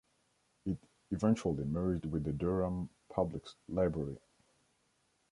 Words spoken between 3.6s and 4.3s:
Library.